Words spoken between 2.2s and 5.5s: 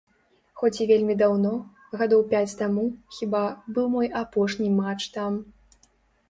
пяць таму, хіба, быў мой апошні матч там.